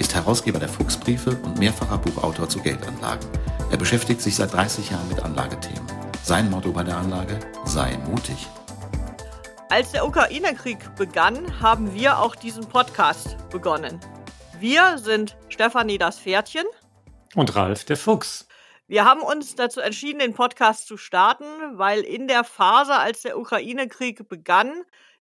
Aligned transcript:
ist 0.00 0.14
Herausgeber 0.14 0.58
der 0.58 0.68
Fuchsbriefe 0.68 1.36
und 1.44 1.58
mehrfacher 1.58 1.98
Buchautor 1.98 2.48
zu 2.48 2.58
Geldanlagen. 2.60 3.28
Er 3.70 3.76
beschäftigt 3.76 4.22
sich 4.22 4.34
seit 4.34 4.52
30 4.54 4.90
Jahren 4.90 5.06
mit 5.08 5.22
Anlagethemen. 5.22 5.86
Sein 6.22 6.50
Motto 6.50 6.72
bei 6.72 6.82
der 6.82 6.96
Anlage? 6.96 7.38
Sei 7.66 7.96
mutig. 8.08 8.48
Als 9.68 9.92
der 9.92 10.06
Ukraine-Krieg 10.06 10.96
begann, 10.96 11.60
haben 11.60 11.94
wir 11.94 12.18
auch 12.18 12.34
diesen 12.34 12.66
Podcast 12.66 13.36
begonnen. 13.50 14.00
Wir 14.58 14.96
sind 14.96 15.36
Stefanie 15.50 15.98
das 15.98 16.18
Pferdchen 16.18 16.64
und 17.34 17.54
Ralf 17.54 17.84
der 17.84 17.98
Fuchs. 17.98 18.48
Wir 18.88 19.04
haben 19.04 19.20
uns 19.20 19.54
dazu 19.54 19.80
entschieden, 19.80 20.18
den 20.18 20.34
Podcast 20.34 20.88
zu 20.88 20.96
starten, 20.96 21.44
weil 21.74 22.00
in 22.00 22.26
der 22.26 22.42
Phase, 22.42 22.94
als 22.94 23.20
der 23.22 23.38
Ukraine-Krieg 23.38 24.28
begann, 24.28 24.72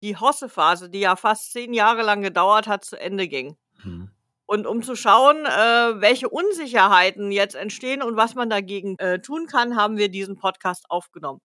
die 0.02 0.18
Hosse-Phase, 0.18 0.90
die 0.90 1.00
ja 1.00 1.16
fast 1.16 1.52
zehn 1.54 1.74
Jahre 1.74 2.02
lang 2.02 2.24
gedauert 2.24 2.68
hat, 2.68 2.84
zu 2.84 3.00
Ende 3.00 3.28
ging. 3.28 3.56
Hm. 3.84 4.10
Und 4.46 4.68
um 4.68 4.84
zu 4.84 4.96
schauen, 4.96 5.46
äh, 5.46 6.02
welche 6.02 6.30
Unsicherheiten 6.30 7.32
jetzt 7.32 7.56
entstehen 7.56 8.02
und 8.02 8.18
was 8.18 8.36
man 8.36 8.50
dagegen 8.50 8.98
äh, 9.00 9.20
tun 9.20 9.48
kann, 9.48 9.76
haben 9.76 9.98
wir 9.98 10.10
diesen 10.10 10.36
Podcast 10.36 10.86
aufgenommen. 10.90 11.40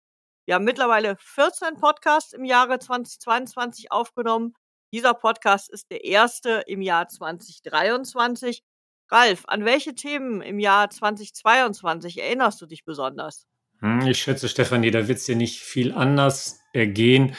Wir 0.46 0.54
haben 0.54 0.64
mittlerweile 0.64 1.16
14 1.18 1.76
Podcasts 1.80 2.32
im 2.32 2.44
Jahre 2.44 2.78
2022 2.78 3.90
aufgenommen. 3.90 4.54
Dieser 4.92 5.14
Podcast 5.14 5.70
ist 5.70 5.90
der 5.90 6.04
erste 6.04 6.62
im 6.66 6.82
Jahr 6.82 7.08
2023. 7.08 8.62
Ralf, 9.10 9.44
an 9.46 9.64
welche 9.64 9.94
Themen 9.94 10.40
im 10.40 10.58
Jahr 10.58 10.90
2022 10.90 12.20
erinnerst 12.20 12.60
du 12.60 12.66
dich 12.66 12.84
besonders? 12.84 13.46
Hm, 13.80 14.06
ich 14.06 14.18
schätze, 14.18 14.48
Stefanie, 14.48 14.90
da 14.90 15.08
wird 15.08 15.18
es 15.18 15.24
dir 15.24 15.36
nicht 15.36 15.60
viel 15.60 15.92
anders 15.92 16.60
ergehen. 16.72 17.36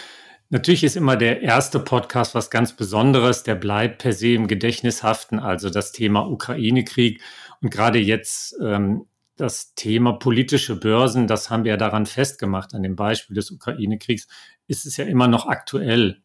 Natürlich 0.49 0.83
ist 0.83 0.95
immer 0.95 1.17
der 1.17 1.41
erste 1.41 1.79
Podcast 1.79 2.35
was 2.35 2.51
ganz 2.51 2.73
Besonderes, 2.73 3.43
der 3.43 3.55
bleibt 3.55 4.01
per 4.03 4.13
se 4.13 4.33
im 4.33 4.47
Gedächtnis 4.47 5.01
haften, 5.01 5.39
also 5.39 5.69
das 5.69 5.91
Thema 5.91 6.29
Ukraine-Krieg 6.29 7.19
und 7.61 7.71
gerade 7.71 7.97
jetzt 7.97 8.55
ähm, 8.61 9.07
das 9.37 9.73
Thema 9.73 10.13
politische 10.13 10.79
Börsen, 10.79 11.27
das 11.27 11.49
haben 11.49 11.63
wir 11.63 11.71
ja 11.71 11.77
daran 11.77 12.05
festgemacht, 12.05 12.73
an 12.73 12.83
dem 12.83 12.95
Beispiel 12.95 13.35
des 13.35 13.51
Ukraine-Kriegs, 13.51 14.27
ist 14.67 14.85
es 14.85 14.97
ja 14.97 15.05
immer 15.05 15.27
noch 15.27 15.47
aktuell. 15.47 16.21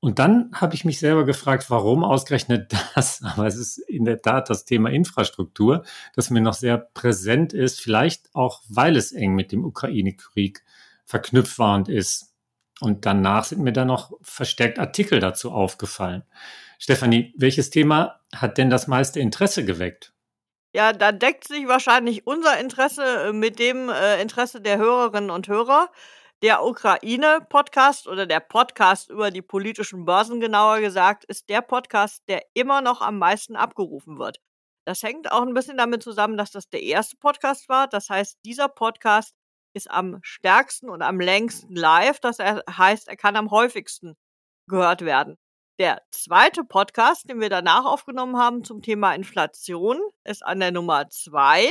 Und 0.00 0.18
dann 0.18 0.50
habe 0.52 0.74
ich 0.74 0.84
mich 0.84 0.98
selber 0.98 1.24
gefragt, 1.24 1.70
warum 1.70 2.04
ausgerechnet 2.04 2.74
das? 2.94 3.22
Aber 3.22 3.46
es 3.46 3.56
ist 3.56 3.78
in 3.78 4.04
der 4.04 4.20
Tat 4.20 4.50
das 4.50 4.64
Thema 4.66 4.90
Infrastruktur, 4.90 5.84
das 6.14 6.28
mir 6.28 6.42
noch 6.42 6.54
sehr 6.54 6.76
präsent 6.76 7.52
ist, 7.52 7.80
vielleicht 7.80 8.34
auch, 8.34 8.62
weil 8.68 8.96
es 8.96 9.12
eng 9.12 9.34
mit 9.34 9.52
dem 9.52 9.64
Ukraine-Krieg 9.64 10.62
verknüpft 11.06 11.58
war 11.58 11.76
und 11.76 11.88
ist. 11.88 12.33
Und 12.80 13.06
danach 13.06 13.44
sind 13.44 13.62
mir 13.62 13.72
dann 13.72 13.88
noch 13.88 14.12
verstärkt 14.22 14.78
Artikel 14.78 15.20
dazu 15.20 15.52
aufgefallen. 15.52 16.24
Stefanie, 16.78 17.32
welches 17.36 17.70
Thema 17.70 18.20
hat 18.34 18.58
denn 18.58 18.70
das 18.70 18.88
meiste 18.88 19.20
Interesse 19.20 19.64
geweckt? 19.64 20.12
Ja, 20.74 20.92
da 20.92 21.12
deckt 21.12 21.46
sich 21.46 21.68
wahrscheinlich 21.68 22.26
unser 22.26 22.58
Interesse 22.58 23.28
äh, 23.28 23.32
mit 23.32 23.60
dem 23.60 23.88
äh, 23.88 24.20
Interesse 24.20 24.60
der 24.60 24.78
Hörerinnen 24.78 25.30
und 25.30 25.46
Hörer. 25.46 25.90
Der 26.42 26.64
Ukraine-Podcast 26.64 28.08
oder 28.08 28.26
der 28.26 28.40
Podcast 28.40 29.08
über 29.08 29.30
die 29.30 29.40
politischen 29.40 30.04
Börsen 30.04 30.40
genauer 30.40 30.80
gesagt, 30.80 31.24
ist 31.24 31.48
der 31.48 31.62
Podcast, 31.62 32.24
der 32.28 32.42
immer 32.54 32.82
noch 32.82 33.02
am 33.02 33.18
meisten 33.18 33.54
abgerufen 33.54 34.18
wird. 34.18 34.40
Das 34.84 35.02
hängt 35.02 35.30
auch 35.30 35.42
ein 35.42 35.54
bisschen 35.54 35.78
damit 35.78 36.02
zusammen, 36.02 36.36
dass 36.36 36.50
das 36.50 36.68
der 36.68 36.82
erste 36.82 37.16
Podcast 37.16 37.68
war. 37.68 37.86
Das 37.86 38.10
heißt, 38.10 38.38
dieser 38.44 38.68
Podcast 38.68 39.32
ist 39.74 39.90
am 39.90 40.18
stärksten 40.22 40.88
und 40.88 41.02
am 41.02 41.20
längsten 41.20 41.74
live. 41.74 42.20
Das 42.20 42.38
heißt, 42.38 43.08
er 43.08 43.16
kann 43.16 43.36
am 43.36 43.50
häufigsten 43.50 44.16
gehört 44.68 45.02
werden. 45.02 45.36
Der 45.78 46.02
zweite 46.12 46.62
Podcast, 46.64 47.28
den 47.28 47.40
wir 47.40 47.50
danach 47.50 47.84
aufgenommen 47.84 48.38
haben 48.38 48.62
zum 48.62 48.80
Thema 48.80 49.12
Inflation, 49.14 50.00
ist 50.24 50.44
an 50.44 50.60
der 50.60 50.70
Nummer 50.70 51.08
zwei. 51.10 51.68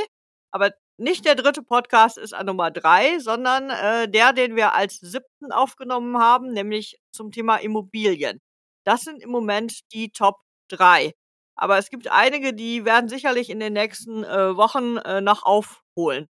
Aber 0.51 0.71
nicht 0.97 1.25
der 1.25 1.35
dritte 1.35 1.63
Podcast 1.63 2.17
ist 2.17 2.33
an 2.33 2.45
Nummer 2.45 2.69
drei, 2.69 3.17
sondern 3.19 3.69
äh, 3.69 4.09
der, 4.09 4.33
den 4.33 4.55
wir 4.55 4.73
als 4.73 4.97
siebten 4.97 5.51
aufgenommen 5.51 6.17
haben, 6.17 6.51
nämlich 6.51 6.99
zum 7.11 7.31
Thema 7.31 7.57
Immobilien. 7.57 8.41
Das 8.85 9.01
sind 9.01 9.23
im 9.23 9.31
Moment 9.31 9.79
die 9.93 10.11
Top 10.11 10.37
drei. 10.69 11.13
Aber 11.55 11.77
es 11.77 11.89
gibt 11.89 12.09
einige, 12.09 12.53
die 12.53 12.85
werden 12.85 13.09
sicherlich 13.09 13.49
in 13.49 13.59
den 13.59 13.73
nächsten 13.73 14.23
äh, 14.23 14.57
Wochen 14.57 14.97
äh, 14.97 15.21
noch 15.21 15.43
aufholen. 15.43 16.27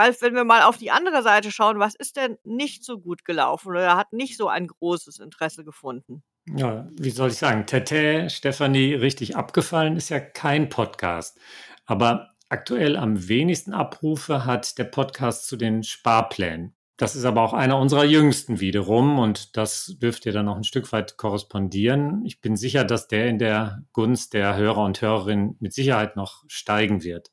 Ralf, 0.00 0.22
wenn 0.22 0.34
wir 0.34 0.44
mal 0.44 0.62
auf 0.62 0.78
die 0.78 0.90
andere 0.90 1.22
Seite 1.22 1.52
schauen, 1.52 1.78
was 1.78 1.94
ist 1.94 2.16
denn 2.16 2.38
nicht 2.42 2.84
so 2.84 2.98
gut 2.98 3.24
gelaufen 3.26 3.68
oder 3.68 3.96
hat 3.96 4.14
nicht 4.14 4.38
so 4.38 4.48
ein 4.48 4.66
großes 4.66 5.18
Interesse 5.18 5.62
gefunden? 5.62 6.22
Ja, 6.56 6.88
wie 6.98 7.10
soll 7.10 7.28
ich 7.28 7.36
sagen? 7.36 7.66
Tete, 7.66 8.30
Stefanie, 8.30 8.94
richtig 8.94 9.36
abgefallen 9.36 9.96
ist 9.96 10.08
ja 10.08 10.18
kein 10.18 10.70
Podcast. 10.70 11.38
Aber 11.84 12.30
aktuell 12.48 12.96
am 12.96 13.28
wenigsten 13.28 13.74
Abrufe 13.74 14.46
hat 14.46 14.78
der 14.78 14.84
Podcast 14.84 15.46
zu 15.46 15.56
den 15.56 15.82
Sparplänen. 15.82 16.74
Das 16.96 17.14
ist 17.14 17.26
aber 17.26 17.42
auch 17.42 17.52
einer 17.52 17.78
unserer 17.78 18.04
jüngsten 18.04 18.58
wiederum 18.58 19.18
und 19.18 19.58
das 19.58 19.96
dürfte 20.00 20.32
dann 20.32 20.46
noch 20.46 20.56
ein 20.56 20.64
Stück 20.64 20.92
weit 20.92 21.18
korrespondieren. 21.18 22.24
Ich 22.24 22.40
bin 22.40 22.56
sicher, 22.56 22.84
dass 22.84 23.06
der 23.06 23.28
in 23.28 23.38
der 23.38 23.84
Gunst 23.92 24.32
der 24.32 24.56
Hörer 24.56 24.82
und 24.82 25.02
Hörerinnen 25.02 25.56
mit 25.60 25.74
Sicherheit 25.74 26.16
noch 26.16 26.44
steigen 26.48 27.04
wird. 27.04 27.30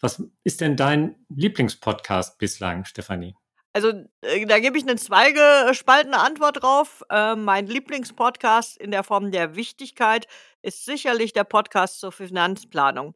Was 0.00 0.22
ist 0.44 0.60
denn 0.60 0.76
dein 0.76 1.16
Lieblingspodcast 1.28 2.38
bislang, 2.38 2.84
Stefanie? 2.84 3.34
Also, 3.72 3.92
äh, 4.22 4.46
da 4.46 4.58
gebe 4.60 4.78
ich 4.78 4.84
eine 4.84 4.96
zweigespaltene 4.96 6.18
Antwort 6.18 6.62
drauf. 6.62 7.02
Äh, 7.10 7.36
mein 7.36 7.66
Lieblingspodcast 7.66 8.76
in 8.78 8.90
der 8.90 9.04
Form 9.04 9.30
der 9.30 9.56
Wichtigkeit 9.56 10.26
ist 10.62 10.84
sicherlich 10.84 11.32
der 11.32 11.44
Podcast 11.44 12.00
zur 12.00 12.12
Finanzplanung. 12.12 13.14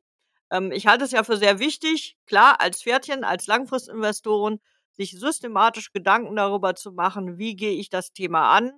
Ähm, 0.50 0.72
ich 0.72 0.86
halte 0.86 1.04
es 1.04 1.12
ja 1.12 1.24
für 1.24 1.36
sehr 1.36 1.58
wichtig, 1.58 2.16
klar, 2.26 2.60
als 2.60 2.82
Pferdchen, 2.82 3.24
als 3.24 3.46
Langfristinvestoren, 3.46 4.60
sich 4.92 5.18
systematisch 5.18 5.92
Gedanken 5.92 6.36
darüber 6.36 6.74
zu 6.74 6.92
machen, 6.92 7.38
wie 7.38 7.56
gehe 7.56 7.72
ich 7.72 7.88
das 7.88 8.12
Thema 8.12 8.54
an, 8.54 8.72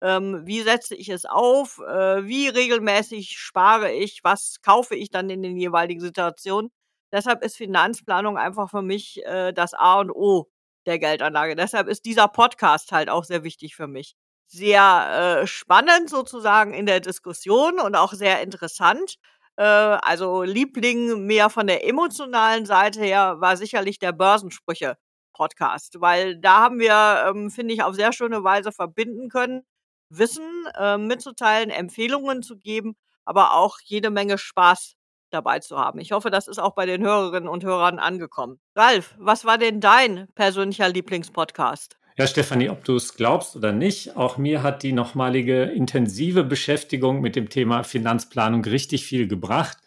ähm, 0.00 0.42
wie 0.46 0.62
setze 0.62 0.94
ich 0.94 1.08
es 1.10 1.24
auf, 1.26 1.78
äh, 1.80 2.26
wie 2.26 2.48
regelmäßig 2.48 3.38
spare 3.38 3.92
ich, 3.92 4.20
was 4.24 4.62
kaufe 4.62 4.94
ich 4.96 5.10
dann 5.10 5.28
in 5.28 5.42
den 5.42 5.56
jeweiligen 5.56 6.00
Situationen. 6.00 6.70
Deshalb 7.12 7.42
ist 7.44 7.56
Finanzplanung 7.56 8.36
einfach 8.38 8.70
für 8.70 8.82
mich 8.82 9.24
äh, 9.24 9.52
das 9.52 9.74
A 9.74 10.00
und 10.00 10.10
O 10.10 10.48
der 10.86 10.98
Geldanlage. 10.98 11.56
Deshalb 11.56 11.88
ist 11.88 12.04
dieser 12.04 12.28
Podcast 12.28 12.92
halt 12.92 13.10
auch 13.10 13.24
sehr 13.24 13.44
wichtig 13.44 13.76
für 13.76 13.86
mich. 13.86 14.14
Sehr 14.46 15.40
äh, 15.42 15.46
spannend 15.46 16.08
sozusagen 16.10 16.72
in 16.74 16.86
der 16.86 17.00
Diskussion 17.00 17.80
und 17.80 17.94
auch 17.94 18.12
sehr 18.14 18.42
interessant. 18.42 19.16
Äh, 19.56 19.64
also 19.64 20.42
Liebling 20.42 21.26
mehr 21.26 21.50
von 21.50 21.66
der 21.66 21.86
emotionalen 21.86 22.64
Seite 22.66 23.00
her 23.00 23.36
war 23.40 23.56
sicherlich 23.56 23.98
der 23.98 24.12
Börsensprüche 24.12 24.96
Podcast, 25.34 26.00
weil 26.00 26.36
da 26.38 26.58
haben 26.62 26.78
wir, 26.80 27.24
ähm, 27.28 27.50
finde 27.50 27.74
ich, 27.74 27.82
auf 27.82 27.94
sehr 27.94 28.12
schöne 28.12 28.42
Weise 28.44 28.72
verbinden 28.72 29.28
können, 29.28 29.62
Wissen 30.10 30.66
äh, 30.76 30.98
mitzuteilen, 30.98 31.70
Empfehlungen 31.70 32.42
zu 32.42 32.58
geben, 32.58 32.96
aber 33.24 33.54
auch 33.54 33.78
jede 33.84 34.10
Menge 34.10 34.38
Spaß 34.38 34.94
dabei 35.30 35.60
zu 35.60 35.78
haben. 35.78 35.98
Ich 35.98 36.12
hoffe, 36.12 36.30
das 36.30 36.48
ist 36.48 36.58
auch 36.58 36.74
bei 36.74 36.86
den 36.86 37.02
Hörerinnen 37.02 37.48
und 37.48 37.64
Hörern 37.64 37.98
angekommen. 37.98 38.58
Ralf, 38.74 39.14
was 39.18 39.44
war 39.44 39.58
denn 39.58 39.80
dein 39.80 40.28
persönlicher 40.34 40.88
Lieblingspodcast? 40.88 41.98
Ja, 42.18 42.26
Stefanie, 42.26 42.68
ob 42.68 42.82
du 42.84 42.96
es 42.96 43.14
glaubst 43.14 43.54
oder 43.54 43.70
nicht, 43.70 44.16
auch 44.16 44.38
mir 44.38 44.64
hat 44.64 44.82
die 44.82 44.92
nochmalige 44.92 45.62
intensive 45.62 46.42
Beschäftigung 46.42 47.20
mit 47.20 47.36
dem 47.36 47.48
Thema 47.48 47.84
Finanzplanung 47.84 48.64
richtig 48.64 49.04
viel 49.04 49.28
gebracht. 49.28 49.78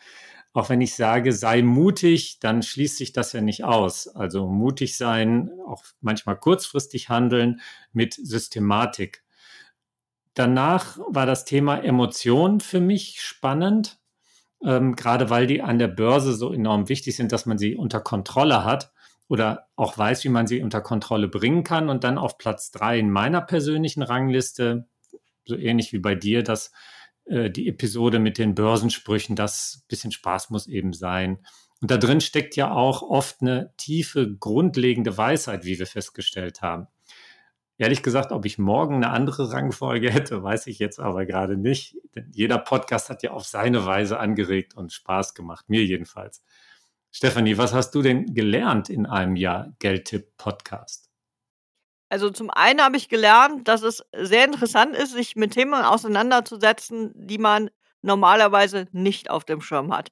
Auch 0.54 0.70
wenn 0.70 0.82
ich 0.82 0.96
sage, 0.96 1.32
sei 1.32 1.62
mutig, 1.62 2.40
dann 2.40 2.64
schließt 2.64 2.98
sich 2.98 3.14
das 3.14 3.34
ja 3.34 3.42
nicht 3.42 3.64
aus. 3.64 4.08
Also 4.08 4.48
mutig 4.48 4.98
sein, 4.98 5.50
auch 5.66 5.84
manchmal 6.02 6.38
kurzfristig 6.38 7.10
handeln 7.10 7.62
mit 7.94 8.14
Systematik. 8.14 9.24
Danach 10.34 10.98
war 11.10 11.26
das 11.26 11.46
Thema 11.46 11.84
Emotion 11.84 12.60
für 12.60 12.80
mich 12.80 13.22
spannend 13.22 14.01
ähm, 14.64 14.96
gerade 14.96 15.30
weil 15.30 15.48
die 15.48 15.62
an 15.62 15.80
der 15.80 15.88
Börse 15.88 16.34
so 16.34 16.54
enorm 16.54 16.90
wichtig 16.90 17.16
sind, 17.16 17.32
dass 17.32 17.46
man 17.46 17.58
sie 17.58 17.76
unter 17.76 18.00
Kontrolle 18.00 18.64
hat 18.64 18.92
oder 19.28 19.68
auch 19.76 19.98
weiß, 19.98 20.24
wie 20.24 20.30
man 20.30 20.48
sie 20.48 20.62
unter 20.62 20.82
Kontrolle 20.82 21.28
bringen 21.28 21.64
kann. 21.64 21.90
Und 21.90 22.04
dann 22.04 22.18
auf 22.18 22.38
Platz 22.38 22.72
drei 22.72 23.00
in 23.00 23.10
meiner 23.10 23.42
persönlichen 23.42 24.04
Rangliste, 24.04 24.88
so 25.46 25.56
ähnlich 25.56 25.94
wie 25.94 26.00
bei 26.00 26.16
dir, 26.16 26.44
das 26.44 26.72
äh, 27.26 27.50
die 27.50 27.68
Episode 27.68 28.20
mit 28.20 28.38
den 28.38 28.56
Börsensprüchen, 28.56 29.36
das 29.36 29.84
bisschen 29.88 30.12
Spaß 30.12 30.50
muss 30.50 30.68
eben 30.68 30.94
sein. 30.94 31.40
Und 31.82 31.90
da 31.90 31.98
drin 31.98 32.22
steckt 32.22 32.56
ja 32.56 32.72
auch 32.72 33.02
oft 33.02 33.42
eine 33.42 33.74
tiefe, 33.78 34.36
grundlegende 34.38 35.18
Weisheit, 35.18 35.66
wie 35.66 35.80
wir 35.80 35.88
festgestellt 35.88 36.62
haben. 36.62 36.88
Ehrlich 37.82 38.04
gesagt, 38.04 38.32
ob 38.32 38.46
ich 38.46 38.60
morgen 38.60 38.98
eine 38.98 39.10
andere 39.10 39.52
Rangfolge 39.52 40.12
hätte, 40.12 40.44
weiß 40.44 40.68
ich 40.68 40.78
jetzt 40.78 41.00
aber 41.00 41.26
gerade 41.26 41.58
nicht. 41.58 41.98
Denn 42.14 42.30
jeder 42.32 42.60
Podcast 42.60 43.10
hat 43.10 43.24
ja 43.24 43.32
auf 43.32 43.44
seine 43.44 43.88
Weise 43.88 44.20
angeregt 44.20 44.76
und 44.76 44.94
Spaß 44.94 45.34
gemacht, 45.34 45.68
mir 45.68 45.84
jedenfalls. 45.84 46.44
Stefanie, 47.10 47.58
was 47.58 47.74
hast 47.74 47.96
du 47.96 48.04
denn 48.04 48.36
gelernt 48.36 48.92
in 48.92 49.08
einem 49.08 49.36
Jahr 49.36 49.74
Geldtipp-Podcast? 49.80 51.10
Also 52.08 52.30
zum 52.30 52.52
einen 52.52 52.84
habe 52.84 52.98
ich 52.98 53.10
gelernt, 53.10 53.68
dass 53.68 53.82
es 53.82 54.04
sehr 54.16 54.46
interessant 54.46 54.96
ist, 54.96 55.14
sich 55.14 55.36
mit 55.36 55.54
Themen 55.54 55.74
auseinanderzusetzen, 55.74 57.12
die 57.16 57.40
man 57.40 57.72
normalerweise 58.04 58.90
nicht 58.92 59.32
auf 59.32 59.44
dem 59.44 59.60
Schirm 59.60 59.92
hat. 59.92 60.12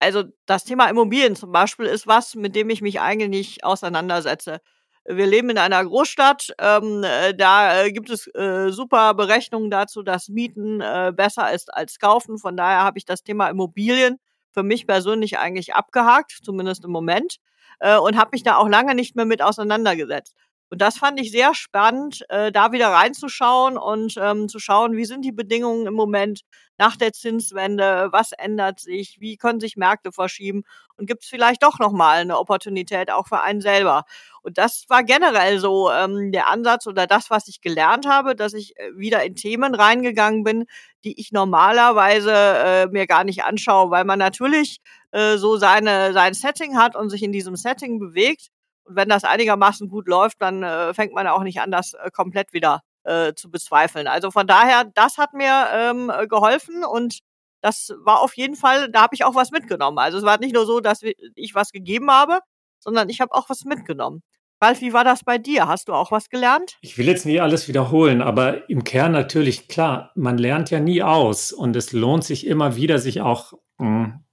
Also 0.00 0.24
das 0.44 0.64
Thema 0.64 0.90
Immobilien 0.90 1.36
zum 1.36 1.52
Beispiel 1.52 1.86
ist 1.86 2.08
was, 2.08 2.34
mit 2.34 2.56
dem 2.56 2.68
ich 2.68 2.82
mich 2.82 3.00
eigentlich 3.00 3.28
nicht 3.30 3.64
auseinandersetze. 3.64 4.60
Wir 5.08 5.26
leben 5.26 5.50
in 5.50 5.58
einer 5.58 5.84
Großstadt, 5.84 6.52
ähm, 6.58 7.04
äh, 7.04 7.32
da 7.32 7.84
äh, 7.84 7.92
gibt 7.92 8.10
es 8.10 8.26
äh, 8.34 8.70
super 8.70 9.14
Berechnungen 9.14 9.70
dazu, 9.70 10.02
dass 10.02 10.28
Mieten 10.28 10.80
äh, 10.80 11.12
besser 11.14 11.52
ist 11.52 11.72
als 11.72 11.98
kaufen. 12.00 12.38
Von 12.38 12.56
daher 12.56 12.82
habe 12.82 12.98
ich 12.98 13.04
das 13.04 13.22
Thema 13.22 13.48
Immobilien 13.48 14.18
für 14.50 14.64
mich 14.64 14.86
persönlich 14.86 15.38
eigentlich 15.38 15.74
abgehakt, 15.74 16.32
zumindest 16.42 16.84
im 16.84 16.90
Moment, 16.90 17.36
äh, 17.78 17.96
und 17.98 18.16
habe 18.16 18.30
mich 18.32 18.42
da 18.42 18.56
auch 18.56 18.68
lange 18.68 18.94
nicht 18.94 19.14
mehr 19.14 19.26
mit 19.26 19.42
auseinandergesetzt. 19.42 20.34
Und 20.68 20.80
das 20.82 20.98
fand 20.98 21.20
ich 21.20 21.30
sehr 21.30 21.54
spannend, 21.54 22.24
äh, 22.28 22.50
da 22.50 22.72
wieder 22.72 22.88
reinzuschauen 22.88 23.78
und 23.78 24.16
ähm, 24.20 24.48
zu 24.48 24.58
schauen, 24.58 24.96
wie 24.96 25.04
sind 25.04 25.24
die 25.24 25.32
Bedingungen 25.32 25.86
im 25.86 25.94
Moment 25.94 26.40
nach 26.78 26.96
der 26.96 27.12
Zinswende, 27.12 28.08
was 28.10 28.32
ändert 28.32 28.80
sich, 28.80 29.16
wie 29.20 29.36
können 29.36 29.60
sich 29.60 29.76
Märkte 29.76 30.12
verschieben 30.12 30.64
und 30.96 31.06
gibt 31.06 31.22
es 31.22 31.28
vielleicht 31.28 31.62
doch 31.62 31.78
nochmal 31.78 32.18
eine 32.18 32.38
Opportunität 32.38 33.10
auch 33.10 33.28
für 33.28 33.40
einen 33.40 33.60
selber. 33.60 34.04
Und 34.42 34.58
das 34.58 34.84
war 34.88 35.02
generell 35.04 35.58
so 35.58 35.90
ähm, 35.90 36.32
der 36.32 36.48
Ansatz 36.48 36.86
oder 36.86 37.06
das, 37.06 37.30
was 37.30 37.48
ich 37.48 37.60
gelernt 37.60 38.06
habe, 38.06 38.34
dass 38.36 38.52
ich 38.52 38.76
äh, 38.78 38.90
wieder 38.96 39.24
in 39.24 39.36
Themen 39.36 39.74
reingegangen 39.74 40.44
bin, 40.44 40.66
die 41.04 41.18
ich 41.20 41.32
normalerweise 41.32 42.32
äh, 42.32 42.86
mir 42.88 43.06
gar 43.06 43.24
nicht 43.24 43.44
anschaue, 43.44 43.90
weil 43.90 44.04
man 44.04 44.18
natürlich 44.18 44.78
äh, 45.12 45.36
so 45.36 45.56
seine, 45.56 46.12
sein 46.12 46.34
Setting 46.34 46.76
hat 46.76 46.96
und 46.96 47.10
sich 47.10 47.22
in 47.22 47.32
diesem 47.32 47.56
Setting 47.56 47.98
bewegt. 47.98 48.48
Und 48.86 48.96
wenn 48.96 49.08
das 49.08 49.24
einigermaßen 49.24 49.88
gut 49.88 50.08
läuft, 50.08 50.40
dann 50.40 50.62
äh, 50.62 50.94
fängt 50.94 51.12
man 51.12 51.26
auch 51.26 51.42
nicht 51.42 51.60
an, 51.60 51.70
das 51.70 51.94
äh, 51.94 52.10
komplett 52.10 52.52
wieder 52.52 52.82
äh, 53.04 53.34
zu 53.34 53.50
bezweifeln. 53.50 54.06
Also 54.06 54.30
von 54.30 54.46
daher, 54.46 54.84
das 54.94 55.18
hat 55.18 55.32
mir 55.32 55.68
ähm, 55.72 56.12
geholfen 56.28 56.84
und 56.84 57.20
das 57.60 57.92
war 58.04 58.20
auf 58.20 58.36
jeden 58.36 58.54
Fall, 58.54 58.90
da 58.90 59.02
habe 59.02 59.14
ich 59.14 59.24
auch 59.24 59.34
was 59.34 59.50
mitgenommen. 59.50 59.98
Also 59.98 60.18
es 60.18 60.24
war 60.24 60.38
nicht 60.38 60.54
nur 60.54 60.66
so, 60.66 60.80
dass 60.80 61.00
ich 61.02 61.54
was 61.54 61.72
gegeben 61.72 62.10
habe, 62.10 62.40
sondern 62.78 63.08
ich 63.08 63.20
habe 63.20 63.34
auch 63.34 63.48
was 63.48 63.64
mitgenommen. 63.64 64.22
Ralf, 64.60 64.80
wie 64.80 64.92
war 64.92 65.04
das 65.04 65.22
bei 65.22 65.36
dir? 65.36 65.68
Hast 65.68 65.88
du 65.88 65.92
auch 65.92 66.10
was 66.10 66.30
gelernt? 66.30 66.78
Ich 66.80 66.96
will 66.96 67.06
jetzt 67.06 67.26
nie 67.26 67.40
alles 67.40 67.68
wiederholen, 67.68 68.22
aber 68.22 68.70
im 68.70 68.84
Kern 68.84 69.12
natürlich 69.12 69.68
klar, 69.68 70.12
man 70.14 70.38
lernt 70.38 70.70
ja 70.70 70.80
nie 70.80 71.02
aus 71.02 71.52
und 71.52 71.76
es 71.76 71.92
lohnt 71.92 72.24
sich 72.24 72.46
immer 72.46 72.76
wieder, 72.76 72.98
sich 72.98 73.20
auch 73.20 73.52
hm, 73.78 74.24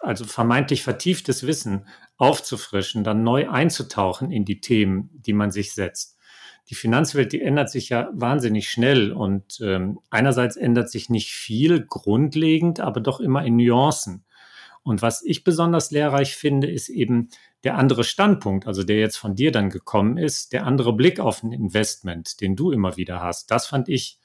also 0.00 0.24
vermeintlich 0.24 0.82
vertieftes 0.82 1.46
Wissen 1.46 1.86
aufzufrischen, 2.18 3.04
dann 3.04 3.22
neu 3.22 3.48
einzutauchen 3.48 4.30
in 4.30 4.44
die 4.44 4.60
Themen, 4.60 5.10
die 5.14 5.32
man 5.32 5.50
sich 5.50 5.72
setzt. 5.72 6.18
Die 6.68 6.74
Finanzwelt, 6.74 7.32
die 7.32 7.40
ändert 7.40 7.70
sich 7.70 7.88
ja 7.88 8.10
wahnsinnig 8.12 8.68
schnell 8.68 9.12
und 9.12 9.58
ähm, 9.62 10.00
einerseits 10.10 10.56
ändert 10.56 10.90
sich 10.90 11.08
nicht 11.08 11.32
viel 11.32 11.86
grundlegend, 11.86 12.80
aber 12.80 13.00
doch 13.00 13.20
immer 13.20 13.44
in 13.44 13.56
Nuancen. 13.56 14.24
Und 14.82 15.00
was 15.00 15.22
ich 15.22 15.44
besonders 15.44 15.90
lehrreich 15.90 16.36
finde, 16.36 16.70
ist 16.70 16.88
eben 16.88 17.28
der 17.64 17.76
andere 17.76 18.04
Standpunkt, 18.04 18.66
also 18.66 18.82
der 18.82 18.98
jetzt 18.98 19.16
von 19.16 19.34
dir 19.34 19.50
dann 19.50 19.70
gekommen 19.70 20.18
ist, 20.18 20.52
der 20.52 20.66
andere 20.66 20.92
Blick 20.92 21.20
auf 21.20 21.42
ein 21.42 21.52
Investment, 21.52 22.40
den 22.40 22.54
du 22.54 22.70
immer 22.70 22.96
wieder 22.96 23.22
hast. 23.22 23.50
Das 23.50 23.66
fand 23.66 23.88
ich 23.88 24.18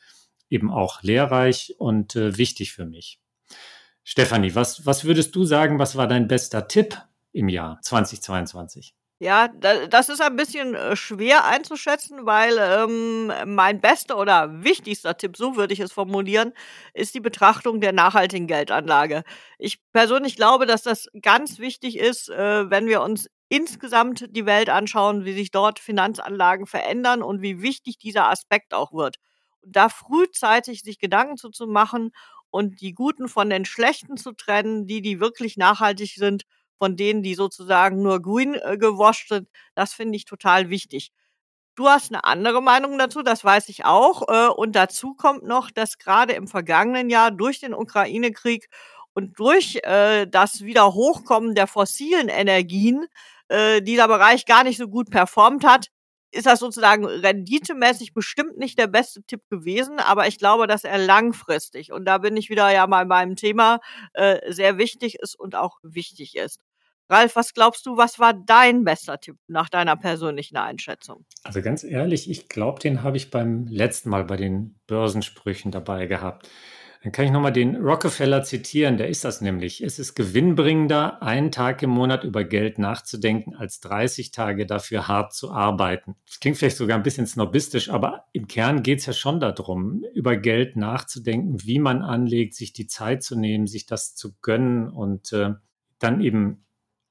eben 0.49 0.71
auch 0.71 1.01
lehrreich 1.01 1.75
und 1.77 2.15
äh, 2.15 2.37
wichtig 2.37 2.73
für 2.73 2.85
mich. 2.85 3.19
Stefanie, 4.03 4.53
was, 4.53 4.85
was 4.85 5.05
würdest 5.05 5.35
du 5.35 5.45
sagen, 5.45 5.79
was 5.79 5.95
war 5.95 6.07
dein 6.07 6.27
bester 6.27 6.67
Tipp 6.67 7.01
im 7.33 7.49
Jahr 7.49 7.79
2022? 7.81 8.95
Ja, 9.19 9.47
das 9.47 10.09
ist 10.09 10.21
ein 10.21 10.35
bisschen 10.35 10.75
äh, 10.75 10.97
schwer 10.97 11.45
einzuschätzen, 11.45 12.25
weil 12.25 12.57
ähm, 12.59 13.31
mein 13.45 13.79
bester 13.79 14.17
oder 14.17 14.63
wichtigster 14.63 15.15
Tipp, 15.15 15.37
so 15.37 15.55
würde 15.55 15.73
ich 15.73 15.79
es 15.79 15.93
formulieren, 15.93 16.51
ist 16.93 17.15
die 17.15 17.21
Betrachtung 17.21 17.79
der 17.79 17.93
nachhaltigen 17.93 18.47
Geldanlage. 18.47 19.23
Ich 19.59 19.79
persönlich 19.93 20.35
glaube, 20.35 20.65
dass 20.65 20.81
das 20.83 21.07
ganz 21.21 21.59
wichtig 21.59 21.97
ist, 21.97 22.29
äh, 22.29 22.69
wenn 22.69 22.87
wir 22.87 23.01
uns 23.01 23.29
insgesamt 23.47 24.27
die 24.35 24.45
Welt 24.45 24.69
anschauen, 24.69 25.23
wie 25.23 25.33
sich 25.33 25.51
dort 25.51 25.79
Finanzanlagen 25.79 26.65
verändern 26.65 27.21
und 27.21 27.41
wie 27.41 27.61
wichtig 27.61 27.97
dieser 27.99 28.29
Aspekt 28.29 28.73
auch 28.73 28.91
wird. 28.91 29.17
Und 29.61 29.75
da 29.75 29.87
frühzeitig 29.87 30.81
sich 30.81 30.99
Gedanken 30.99 31.37
zu, 31.37 31.49
zu 31.49 31.67
machen 31.67 32.11
und 32.49 32.81
die 32.81 32.93
Guten 32.93 33.29
von 33.29 33.49
den 33.49 33.63
Schlechten 33.63 34.17
zu 34.17 34.33
trennen, 34.33 34.85
die, 34.85 35.01
die 35.01 35.19
wirklich 35.21 35.55
nachhaltig 35.55 36.15
sind, 36.15 36.43
von 36.83 36.97
denen, 36.97 37.23
die 37.23 37.33
sozusagen 37.33 38.01
nur 38.01 38.21
grün 38.21 38.55
äh, 38.55 38.77
gewascht 38.77 39.29
sind, 39.29 39.47
das 39.73 39.93
finde 39.93 40.17
ich 40.17 40.25
total 40.25 40.69
wichtig. 40.69 41.11
Du 41.75 41.87
hast 41.87 42.11
eine 42.11 42.25
andere 42.25 42.61
Meinung 42.61 42.97
dazu, 42.99 43.23
das 43.23 43.45
weiß 43.45 43.69
ich 43.69 43.85
auch. 43.85 44.23
Äh, 44.27 44.49
und 44.49 44.75
dazu 44.75 45.13
kommt 45.13 45.43
noch, 45.43 45.71
dass 45.71 45.97
gerade 45.97 46.33
im 46.33 46.47
vergangenen 46.49 47.09
Jahr 47.09 47.31
durch 47.31 47.61
den 47.61 47.73
Ukraine-Krieg 47.73 48.67
und 49.13 49.39
durch 49.39 49.79
äh, 49.83 50.27
das 50.27 50.61
Wiederhochkommen 50.63 51.55
der 51.55 51.67
fossilen 51.67 52.27
Energien 52.27 53.05
äh, 53.47 53.81
dieser 53.81 54.09
Bereich 54.09 54.45
gar 54.45 54.65
nicht 54.65 54.77
so 54.77 54.89
gut 54.89 55.09
performt 55.09 55.63
hat 55.65 55.87
ist 56.33 56.47
das 56.47 56.59
sozusagen 56.59 57.05
renditemäßig 57.05 58.13
bestimmt 58.13 58.57
nicht 58.57 58.79
der 58.79 58.87
beste 58.87 59.23
Tipp 59.23 59.41
gewesen, 59.49 59.99
aber 59.99 60.27
ich 60.27 60.39
glaube, 60.39 60.67
dass 60.67 60.83
er 60.83 60.97
langfristig, 60.97 61.91
und 61.91 62.05
da 62.05 62.17
bin 62.17 62.35
ich 62.37 62.49
wieder 62.49 62.71
ja 62.71 62.87
mal 62.87 63.05
beim 63.05 63.35
Thema, 63.35 63.79
äh, 64.13 64.51
sehr 64.51 64.77
wichtig 64.77 65.19
ist 65.19 65.39
und 65.39 65.55
auch 65.55 65.77
wichtig 65.83 66.35
ist. 66.35 66.59
Ralf, 67.13 67.35
was 67.35 67.53
glaubst 67.53 67.85
du, 67.85 67.95
was 67.95 68.17
war 68.17 68.33
dein 68.33 68.83
bester 68.83 69.19
Tipp 69.19 69.37
nach 69.47 69.69
deiner 69.69 69.95
persönlichen 69.95 70.57
Einschätzung? 70.57 71.25
Also 71.43 71.61
ganz 71.61 71.83
ehrlich, 71.83 72.27
ich 72.27 72.49
glaube, 72.49 72.79
den 72.79 73.03
habe 73.03 73.17
ich 73.17 73.29
beim 73.29 73.67
letzten 73.67 74.09
Mal 74.09 74.23
bei 74.23 74.35
den 74.35 74.79
Börsensprüchen 74.87 75.71
dabei 75.71 76.07
gehabt. 76.07 76.49
Dann 77.03 77.11
kann 77.11 77.25
ich 77.25 77.31
nochmal 77.31 77.53
den 77.53 77.75
Rockefeller 77.75 78.41
zitieren, 78.41 78.97
der 78.97 79.09
ist 79.09 79.25
das 79.25 79.41
nämlich. 79.41 79.83
Es 79.83 79.99
ist 79.99 80.15
gewinnbringender, 80.15 81.21
einen 81.21 81.51
Tag 81.51 81.83
im 81.83 81.91
Monat 81.91 82.23
über 82.23 82.45
Geld 82.45 82.79
nachzudenken, 82.79 83.53
als 83.53 83.79
30 83.81 84.31
Tage 84.31 84.65
dafür 84.65 85.07
hart 85.07 85.33
zu 85.33 85.51
arbeiten. 85.51 86.15
Das 86.25 86.39
klingt 86.39 86.57
vielleicht 86.57 86.77
sogar 86.77 86.97
ein 86.97 87.03
bisschen 87.03 87.27
snobistisch, 87.27 87.89
aber 87.89 88.25
im 88.31 88.47
Kern 88.47 88.81
geht 88.81 89.01
es 89.01 89.05
ja 89.05 89.13
schon 89.13 89.39
darum, 89.39 90.03
über 90.15 90.35
Geld 90.35 90.77
nachzudenken, 90.77 91.61
wie 91.61 91.77
man 91.77 92.01
anlegt, 92.01 92.55
sich 92.55 92.73
die 92.73 92.87
Zeit 92.87 93.21
zu 93.21 93.37
nehmen, 93.37 93.67
sich 93.67 93.85
das 93.85 94.15
zu 94.15 94.33
gönnen 94.41 94.89
und 94.89 95.31
äh, 95.31 95.51
dann 95.99 96.19
eben 96.19 96.63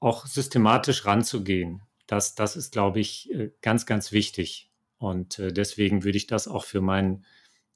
auch 0.03 0.25
systematisch 0.25 1.05
ranzugehen. 1.05 1.81
Das, 2.07 2.35
das 2.35 2.55
ist, 2.55 2.73
glaube 2.73 2.99
ich, 2.99 3.31
äh, 3.31 3.51
ganz, 3.61 3.85
ganz 3.85 4.11
wichtig. 4.11 4.69
Und 4.97 5.39
äh, 5.39 5.51
deswegen 5.51 6.03
würde 6.03 6.17
ich 6.17 6.27
das 6.27 6.47
auch 6.47 6.65
für 6.65 6.81
meinen 6.81 7.25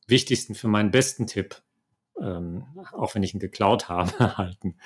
wichtigsten, 0.08 0.56
für 0.56 0.68
meinen 0.68 0.92
besten 0.92 1.28
Tipp 1.28 1.62
ähm, 2.22 2.66
auch 2.94 3.16
wenn 3.16 3.24
ich 3.24 3.34
ihn 3.34 3.40
geklaut 3.40 3.90
habe, 3.90 4.38
halten. 4.38 4.78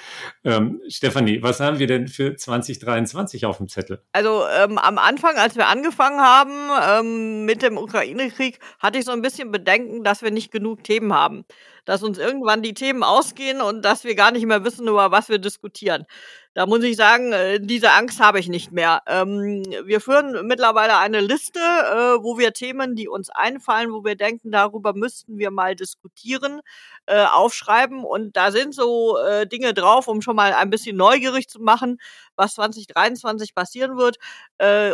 Ähm, 0.44 0.82
Stefanie, 0.88 1.42
was 1.42 1.60
haben 1.60 1.80
wir 1.80 1.88
denn 1.88 2.08
für 2.08 2.36
2023 2.36 3.46
auf 3.46 3.58
dem 3.58 3.68
Zettel? 3.68 4.04
Also 4.12 4.44
ähm, 4.48 4.78
am 4.78 4.98
Anfang, 4.98 5.38
als 5.38 5.56
wir 5.56 5.68
angefangen 5.68 6.20
haben 6.20 6.52
ähm, 6.84 7.46
mit 7.46 7.62
dem 7.62 7.78
Ukraine-Krieg, 7.78 8.60
hatte 8.80 9.00
ich 9.00 9.06
so 9.06 9.12
ein 9.12 9.22
bisschen 9.22 9.52
Bedenken, 9.52 10.04
dass 10.04 10.22
wir 10.22 10.32
nicht 10.32 10.52
genug 10.52 10.84
Themen 10.84 11.14
haben. 11.14 11.46
Dass 11.86 12.04
uns 12.04 12.20
irgendwann 12.20 12.62
die 12.62 12.76
Themen 12.76 13.04
ausgehen 13.04 13.60
und 13.60 13.84
dass 13.84 14.04
wir 14.04 14.16
gar 14.16 14.32
nicht 14.32 14.46
mehr 14.46 14.64
wissen, 14.64 14.88
über 14.88 15.12
was 15.12 15.30
wir 15.30 15.40
diskutieren. 15.40 16.06
Da 16.54 16.66
muss 16.66 16.84
ich 16.84 16.98
sagen, 16.98 17.32
äh, 17.32 17.62
diese 17.62 17.92
Angst 17.92 18.20
habe 18.20 18.38
ich 18.38 18.50
nicht 18.50 18.74
mehr. 18.74 19.02
Ähm, 19.08 19.64
wir 19.86 20.02
führen 20.02 20.46
mittlerweile 20.48 20.98
eine 20.98 21.22
Liste, 21.22 21.60
äh, 21.62 22.22
wo 22.22 22.38
wir 22.38 22.52
Themen, 22.52 22.94
die 22.94 23.08
uns 23.08 23.30
einfallen, 23.30 23.94
wo 23.94 24.04
wir 24.04 24.18
denken, 24.18 24.52
darüber 24.52 24.94
müssten 24.94 25.38
wir 25.38 25.50
mal 25.50 25.78
diskutieren, 25.78 26.60
äh, 27.06 27.24
aufschreiben. 27.24 28.04
Und 28.04 28.36
da 28.36 28.52
sind 28.52 28.76
so 28.76 29.18
Dinge 29.52 29.74
drauf, 29.74 30.08
um 30.08 30.22
schon 30.22 30.36
mal 30.36 30.54
ein 30.54 30.70
bisschen 30.70 30.98
neugierig 30.98 31.48
zu 31.48 31.62
machen, 31.62 31.98
was 32.36 32.56
2023 32.56 33.54
passieren 33.56 33.98
wird, 33.98 34.18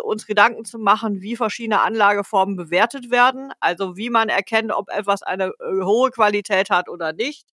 uns 0.04 0.26
Gedanken 0.26 0.66
zu 0.66 0.80
machen, 0.80 1.22
wie 1.22 1.36
verschiedene 1.36 1.82
Anlageformen 1.82 2.56
bewertet 2.56 3.12
werden, 3.12 3.52
also 3.60 3.96
wie 3.98 4.10
man 4.10 4.30
erkennt, 4.30 4.72
ob 4.72 4.90
etwas 4.90 5.24
eine 5.24 5.52
hohe 5.62 6.12
Qualität 6.12 6.70
hat 6.70 6.90
oder 6.90 7.14
nicht 7.14 7.46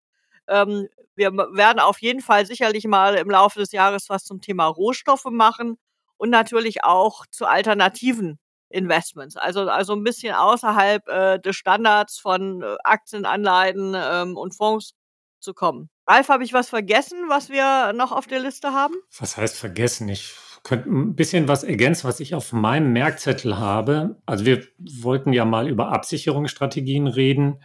ähm, 0.48 0.88
wir 1.16 1.32
werden 1.32 1.78
auf 1.78 2.00
jeden 2.00 2.20
Fall 2.20 2.46
sicherlich 2.46 2.86
mal 2.86 3.14
im 3.14 3.30
Laufe 3.30 3.60
des 3.60 3.72
Jahres 3.72 4.08
was 4.08 4.24
zum 4.24 4.40
Thema 4.40 4.66
Rohstoffe 4.66 5.26
machen 5.30 5.78
und 6.16 6.30
natürlich 6.30 6.84
auch 6.84 7.26
zu 7.26 7.46
alternativen 7.46 8.38
Investments. 8.68 9.36
Also, 9.36 9.68
also 9.68 9.94
ein 9.94 10.02
bisschen 10.02 10.34
außerhalb 10.34 11.08
äh, 11.08 11.38
des 11.38 11.56
Standards 11.56 12.18
von 12.18 12.62
äh, 12.62 12.76
Aktienanleihen 12.82 13.94
ähm, 13.96 14.36
und 14.36 14.54
Fonds 14.54 14.94
zu 15.40 15.54
kommen. 15.54 15.90
Ralf, 16.06 16.28
habe 16.28 16.44
ich 16.44 16.52
was 16.52 16.68
vergessen, 16.68 17.18
was 17.28 17.50
wir 17.50 17.92
noch 17.92 18.12
auf 18.12 18.26
der 18.26 18.40
Liste 18.40 18.72
haben? 18.72 18.94
Was 19.18 19.36
heißt 19.36 19.56
vergessen? 19.56 20.08
Ich 20.08 20.34
könnte 20.64 20.90
ein 20.90 21.14
bisschen 21.14 21.46
was 21.46 21.62
ergänzen, 21.62 22.08
was 22.08 22.20
ich 22.20 22.34
auf 22.34 22.52
meinem 22.52 22.92
Merkzettel 22.92 23.58
habe. 23.58 24.20
Also 24.26 24.44
wir 24.44 24.66
wollten 24.78 25.32
ja 25.32 25.44
mal 25.44 25.68
über 25.68 25.92
Absicherungsstrategien 25.92 27.06
reden. 27.06 27.62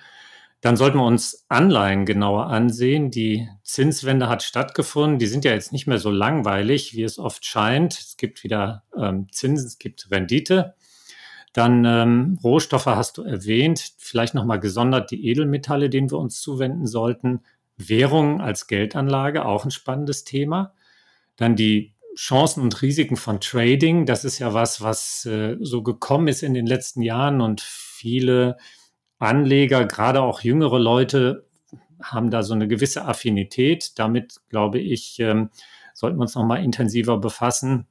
Dann 0.62 0.76
sollten 0.76 0.98
wir 0.98 1.06
uns 1.06 1.46
Anleihen 1.48 2.06
genauer 2.06 2.48
ansehen. 2.48 3.12
Die 3.12 3.48
Zinswende 3.64 4.28
hat 4.28 4.44
stattgefunden. 4.44 5.18
Die 5.18 5.28
sind 5.28 5.46
ja 5.46 5.54
jetzt 5.54 5.72
nicht 5.72 5.88
mehr 5.88 6.00
so 6.00 6.12
langweilig, 6.12 6.94
wie 6.96 7.04
es 7.04 7.18
oft 7.18 7.46
scheint. 7.46 7.94
Es 7.94 8.18
gibt 8.18 8.44
wieder 8.44 8.84
ähm, 8.98 9.28
Zinsen, 9.32 9.68
es 9.68 9.78
gibt 9.78 10.12
Rendite. 10.12 10.76
Dann 11.54 11.86
ähm, 11.86 12.40
Rohstoffe 12.44 12.88
hast 12.88 13.18
du 13.18 13.24
erwähnt. 13.24 13.94
Vielleicht 13.98 14.34
nochmal 14.34 14.60
gesondert 14.60 15.12
die 15.12 15.28
Edelmetalle, 15.28 15.90
denen 15.90 16.12
wir 16.12 16.18
uns 16.18 16.42
zuwenden 16.42 16.88
sollten. 16.88 17.42
Währungen 17.78 18.42
als 18.42 18.68
Geldanlage, 18.68 19.46
auch 19.46 19.64
ein 19.64 19.72
spannendes 19.72 20.26
Thema. 20.26 20.74
Dann 21.38 21.56
die 21.56 21.94
Chancen 22.16 22.62
und 22.62 22.82
Risiken 22.82 23.16
von 23.16 23.40
Trading. 23.40 24.06
Das 24.06 24.26
ist 24.26 24.40
ja 24.40 24.54
was, 24.54 24.82
was 24.82 25.26
äh, 25.26 25.56
so 25.62 25.84
gekommen 25.84 26.28
ist 26.28 26.44
in 26.44 26.54
den 26.54 26.66
letzten 26.66 27.02
Jahren 27.02 27.40
und 27.40 27.62
viele 27.62 28.58
Anleger, 29.20 29.86
gerade 29.86 30.22
auch 30.22 30.42
jüngere 30.42 30.80
Leute, 30.80 31.46
haben 32.02 32.32
da 32.32 32.44
so 32.44 32.54
eine 32.54 32.68
gewisse 32.68 33.06
Affinität. 33.06 34.00
Damit, 34.00 34.40
glaube 34.50 34.80
ich, 34.80 35.20
ähm, 35.20 35.50
sollten 35.94 36.18
wir 36.18 36.22
uns 36.22 36.36
nochmal 36.36 36.64
intensiver 36.64 37.18
befassen. 37.18 37.88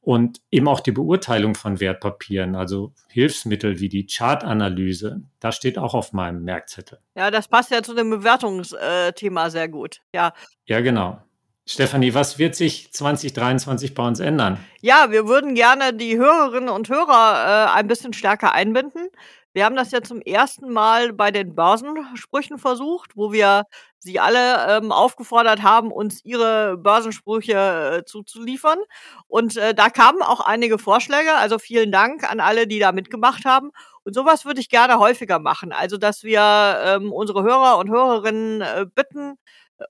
Und 0.00 0.42
eben 0.50 0.68
auch 0.68 0.80
die 0.80 0.92
Beurteilung 0.92 1.54
von 1.54 1.80
Wertpapieren, 1.80 2.56
also 2.56 2.92
Hilfsmittel 3.08 3.80
wie 3.80 3.88
die 3.88 4.06
Chartanalyse, 4.06 5.22
das 5.40 5.56
steht 5.56 5.78
auch 5.78 5.94
auf 5.94 6.12
meinem 6.12 6.44
Merkzettel. 6.44 6.98
Ja, 7.14 7.30
das 7.30 7.48
passt 7.48 7.70
ja 7.70 7.82
zu 7.82 7.94
dem 7.94 8.10
Bewertungsthema 8.10 9.48
sehr 9.48 9.68
gut. 9.68 10.02
Ja. 10.12 10.34
Ja, 10.66 10.82
genau. 10.82 11.22
Stefanie, 11.66 12.12
was 12.12 12.38
wird 12.38 12.54
sich 12.54 12.92
2023 12.92 13.94
bei 13.94 14.06
uns 14.06 14.20
ändern? 14.20 14.58
Ja, 14.82 15.10
wir 15.10 15.26
würden 15.26 15.54
gerne 15.54 15.94
die 15.94 16.18
Hörerinnen 16.18 16.68
und 16.68 16.90
Hörer 16.90 17.70
äh, 17.70 17.78
ein 17.78 17.86
bisschen 17.86 18.12
stärker 18.12 18.52
einbinden. 18.52 19.08
Wir 19.54 19.64
haben 19.64 19.76
das 19.76 19.92
ja 19.92 20.02
zum 20.02 20.20
ersten 20.20 20.72
Mal 20.72 21.12
bei 21.12 21.30
den 21.30 21.54
Börsensprüchen 21.54 22.58
versucht, 22.58 23.12
wo 23.16 23.32
wir 23.32 23.62
Sie 24.00 24.18
alle 24.18 24.78
ähm, 24.78 24.90
aufgefordert 24.90 25.62
haben, 25.62 25.92
uns 25.92 26.24
Ihre 26.24 26.76
Börsensprüche 26.76 28.00
äh, 28.00 28.04
zuzuliefern. 28.04 28.80
Und 29.28 29.56
äh, 29.56 29.72
da 29.72 29.90
kamen 29.90 30.22
auch 30.22 30.40
einige 30.40 30.76
Vorschläge. 30.78 31.34
Also 31.36 31.60
vielen 31.60 31.92
Dank 31.92 32.28
an 32.28 32.40
alle, 32.40 32.66
die 32.66 32.80
da 32.80 32.90
mitgemacht 32.90 33.44
haben. 33.44 33.70
Und 34.02 34.14
sowas 34.14 34.44
würde 34.44 34.60
ich 34.60 34.68
gerne 34.68 34.98
häufiger 34.98 35.38
machen. 35.38 35.72
Also, 35.72 35.98
dass 35.98 36.24
wir 36.24 36.40
ähm, 36.84 37.12
unsere 37.12 37.44
Hörer 37.44 37.78
und 37.78 37.90
Hörerinnen 37.90 38.60
äh, 38.60 38.86
bitten, 38.92 39.38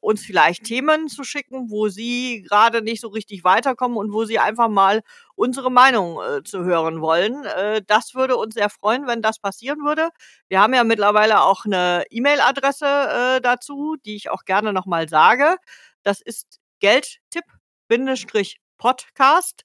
uns 0.00 0.24
vielleicht 0.24 0.64
Themen 0.64 1.08
zu 1.08 1.24
schicken, 1.24 1.70
wo 1.70 1.88
sie 1.88 2.46
gerade 2.48 2.80
nicht 2.82 3.00
so 3.00 3.08
richtig 3.08 3.42
weiterkommen 3.44 3.98
und 3.98 4.12
wo 4.12 4.24
sie 4.24 4.38
einfach 4.38 4.68
mal 4.68 5.02
unsere 5.34 5.70
Meinung 5.70 6.20
äh, 6.22 6.42
zu 6.42 6.64
hören 6.64 7.00
wollen. 7.00 7.44
Äh, 7.44 7.82
das 7.86 8.14
würde 8.14 8.36
uns 8.36 8.54
sehr 8.54 8.70
freuen, 8.70 9.06
wenn 9.06 9.22
das 9.22 9.38
passieren 9.38 9.84
würde. 9.84 10.10
Wir 10.48 10.60
haben 10.60 10.74
ja 10.74 10.84
mittlerweile 10.84 11.42
auch 11.42 11.64
eine 11.64 12.04
E-Mail-Adresse 12.10 13.36
äh, 13.36 13.40
dazu, 13.40 13.96
die 14.04 14.16
ich 14.16 14.30
auch 14.30 14.44
gerne 14.44 14.72
nochmal 14.72 15.08
sage. 15.08 15.56
Das 16.02 16.20
ist 16.20 16.58
geldtipp-podcast 16.80 19.64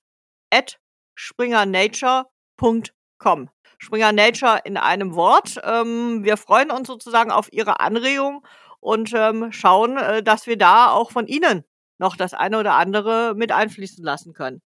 at 0.52 0.80
springernature.com. 1.16 3.50
Springer 3.82 4.12
Nature 4.12 4.60
in 4.66 4.76
einem 4.76 5.16
Wort. 5.16 5.58
Ähm, 5.64 6.26
wir 6.26 6.36
freuen 6.36 6.70
uns 6.70 6.88
sozusagen 6.88 7.32
auf 7.32 7.48
Ihre 7.54 7.80
Anregungen 7.80 8.42
und 8.80 9.14
ähm, 9.16 9.52
schauen, 9.52 9.98
äh, 9.98 10.24
dass 10.24 10.48
wir 10.48 10.58
da 10.58 10.92
auch 10.92 11.12
von 11.12 11.28
Ihnen 11.28 11.64
noch 11.98 12.16
das 12.16 12.34
eine 12.34 12.60
oder 12.60 12.76
andere 12.76 13.34
mit 13.36 13.52
einfließen 13.52 14.04
lassen 14.04 14.34
können. 14.34 14.62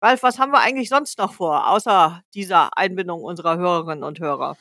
Ralf, 0.00 0.22
was 0.22 0.38
haben 0.38 0.52
wir 0.52 0.60
eigentlich 0.60 0.88
sonst 0.88 1.18
noch 1.18 1.32
vor, 1.32 1.68
außer 1.70 2.22
dieser 2.34 2.76
Einbindung 2.76 3.22
unserer 3.22 3.56
Hörerinnen 3.56 4.02
und 4.02 4.18
Hörer? 4.18 4.56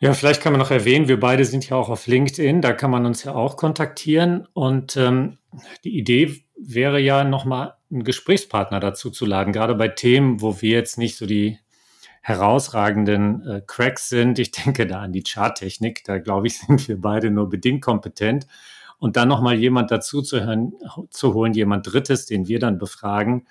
Ja, 0.00 0.12
vielleicht 0.14 0.42
kann 0.42 0.52
man 0.52 0.58
noch 0.58 0.72
erwähnen, 0.72 1.06
wir 1.06 1.20
beide 1.20 1.44
sind 1.44 1.68
ja 1.68 1.76
auch 1.76 1.88
auf 1.88 2.08
LinkedIn, 2.08 2.60
da 2.60 2.72
kann 2.72 2.90
man 2.90 3.06
uns 3.06 3.22
ja 3.22 3.36
auch 3.36 3.56
kontaktieren. 3.56 4.48
Und 4.52 4.96
ähm, 4.96 5.38
die 5.84 5.96
Idee 5.96 6.42
wäre 6.56 6.98
ja 6.98 7.22
nochmal 7.22 7.74
einen 7.88 8.02
Gesprächspartner 8.02 8.80
dazu 8.80 9.10
zu 9.10 9.26
laden, 9.26 9.52
gerade 9.52 9.76
bei 9.76 9.86
Themen, 9.86 10.40
wo 10.40 10.60
wir 10.60 10.70
jetzt 10.70 10.98
nicht 10.98 11.16
so 11.16 11.26
die 11.26 11.60
herausragenden 12.22 13.46
äh, 13.46 13.62
Cracks 13.66 14.08
sind. 14.08 14.38
Ich 14.38 14.52
denke 14.52 14.86
da 14.86 15.00
an 15.00 15.12
die 15.12 15.24
Charttechnik. 15.24 16.04
Da 16.04 16.18
glaube 16.18 16.46
ich, 16.46 16.58
sind 16.66 16.88
wir 16.88 17.00
beide 17.00 17.30
nur 17.30 17.48
bedingt 17.48 17.82
kompetent. 17.82 18.46
Und 18.98 19.16
dann 19.16 19.28
nochmal 19.28 19.56
jemand 19.56 19.90
dazu 19.90 20.22
zu, 20.22 20.40
hören, 20.40 20.74
zu 21.10 21.34
holen, 21.34 21.52
jemand 21.52 21.92
Drittes, 21.92 22.24
den 22.24 22.46
wir 22.46 22.60
dann 22.60 22.78
befragen 22.78 23.48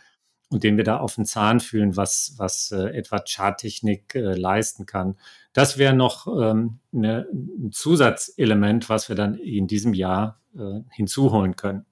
und 0.50 0.64
den 0.64 0.78
wir 0.78 0.86
da 0.86 0.98
auf 0.98 1.16
den 1.16 1.26
Zahn 1.26 1.60
fühlen, 1.60 1.98
was, 1.98 2.36
was 2.38 2.72
äh, 2.72 2.98
etwa 2.98 3.20
Charttechnik 3.20 4.16
äh, 4.16 4.34
leisten 4.34 4.86
kann. 4.86 5.18
Das 5.52 5.78
wäre 5.78 5.94
noch 5.94 6.28
ähm, 6.28 6.80
eine, 6.94 7.28
ein 7.32 7.72
Zusatzelement, 7.74 8.88
was 8.88 9.10
wir 9.10 9.18
dann 9.18 9.36
in 9.36 9.68
diesem 9.68 9.94
Jahr 9.94 10.40
äh, 10.58 10.82
hinzuholen 10.90 11.58
können. 11.58 11.86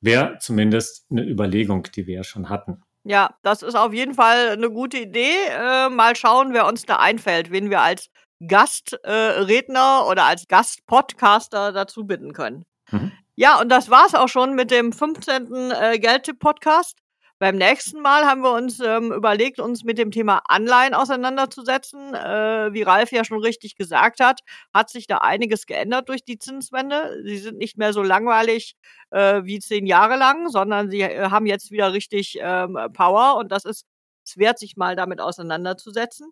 Wäre 0.00 0.38
zumindest 0.38 1.06
eine 1.10 1.22
Überlegung, 1.22 1.88
die 1.94 2.06
wir 2.06 2.16
ja 2.16 2.24
schon 2.24 2.48
hatten. 2.48 2.82
Ja, 3.04 3.34
das 3.42 3.62
ist 3.62 3.74
auf 3.74 3.92
jeden 3.92 4.14
Fall 4.14 4.50
eine 4.50 4.70
gute 4.70 4.98
Idee. 4.98 5.34
Äh, 5.48 5.88
mal 5.88 6.14
schauen, 6.14 6.52
wer 6.52 6.66
uns 6.66 6.84
da 6.84 6.96
einfällt, 6.96 7.50
wen 7.50 7.68
wir 7.70 7.80
als 7.80 8.10
Gastredner 8.46 10.02
äh, 10.04 10.10
oder 10.10 10.24
als 10.24 10.46
Gastpodcaster 10.48 11.72
dazu 11.72 12.04
bitten 12.06 12.32
können. 12.32 12.64
Mhm. 12.90 13.12
Ja, 13.34 13.60
und 13.60 13.70
das 13.70 13.90
war's 13.90 14.14
auch 14.14 14.28
schon 14.28 14.54
mit 14.54 14.70
dem 14.70 14.92
15. 14.92 15.70
Äh, 15.70 15.98
Geldtipp-Podcast. 15.98 16.98
Beim 17.42 17.56
nächsten 17.56 18.00
Mal 18.00 18.24
haben 18.24 18.42
wir 18.42 18.52
uns 18.52 18.78
ähm, 18.78 19.10
überlegt, 19.12 19.58
uns 19.58 19.82
mit 19.82 19.98
dem 19.98 20.12
Thema 20.12 20.42
Anleihen 20.46 20.94
auseinanderzusetzen. 20.94 22.14
Äh, 22.14 22.72
wie 22.72 22.82
Ralf 22.82 23.10
ja 23.10 23.24
schon 23.24 23.40
richtig 23.40 23.74
gesagt 23.74 24.20
hat, 24.20 24.42
hat 24.72 24.90
sich 24.90 25.08
da 25.08 25.18
einiges 25.18 25.66
geändert 25.66 26.08
durch 26.08 26.22
die 26.24 26.38
Zinswende. 26.38 27.20
Sie 27.24 27.38
sind 27.38 27.58
nicht 27.58 27.76
mehr 27.76 27.92
so 27.92 28.00
langweilig 28.04 28.76
äh, 29.10 29.42
wie 29.42 29.58
zehn 29.58 29.86
Jahre 29.86 30.14
lang, 30.14 30.50
sondern 30.50 30.88
sie 30.88 31.00
äh, 31.00 31.30
haben 31.30 31.46
jetzt 31.46 31.72
wieder 31.72 31.92
richtig 31.92 32.38
ähm, 32.40 32.78
Power 32.92 33.38
und 33.38 33.50
das 33.50 33.64
ist 33.64 33.86
es 34.24 34.36
wert, 34.36 34.60
sich 34.60 34.76
mal 34.76 34.94
damit 34.94 35.20
auseinanderzusetzen. 35.20 36.30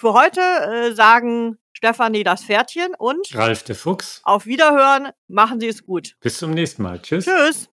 Für 0.00 0.14
heute 0.14 0.40
äh, 0.40 0.92
sagen 0.94 1.58
Stefanie 1.74 2.24
das 2.24 2.42
Pferdchen 2.42 2.96
und 2.98 3.32
Ralf 3.36 3.62
der 3.62 3.76
Fuchs. 3.76 4.20
Auf 4.24 4.46
Wiederhören, 4.46 5.10
machen 5.28 5.60
Sie 5.60 5.68
es 5.68 5.86
gut. 5.86 6.16
Bis 6.18 6.38
zum 6.38 6.50
nächsten 6.50 6.82
Mal. 6.82 7.00
Tschüss. 7.00 7.24
Tschüss. 7.24 7.68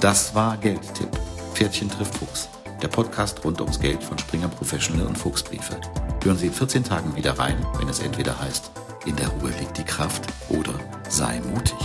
Das 0.00 0.32
war 0.36 0.56
Geldtipp 0.58 1.23
Pferdchen 1.54 1.88
trifft 1.88 2.18
Fuchs, 2.18 2.48
der 2.82 2.88
Podcast 2.88 3.44
rund 3.44 3.60
ums 3.60 3.78
Geld 3.78 4.02
von 4.02 4.18
Springer 4.18 4.48
Professional 4.48 5.06
und 5.06 5.16
Fuchsbriefe. 5.16 5.80
Hören 6.24 6.36
Sie 6.36 6.48
in 6.48 6.52
14 6.52 6.82
Tagen 6.82 7.14
wieder 7.14 7.38
rein, 7.38 7.64
wenn 7.78 7.88
es 7.88 8.00
entweder 8.00 8.38
heißt, 8.40 8.72
in 9.06 9.14
der 9.14 9.28
Ruhe 9.28 9.52
liegt 9.60 9.78
die 9.78 9.84
Kraft 9.84 10.24
oder 10.48 10.74
sei 11.08 11.40
mutig. 11.52 11.78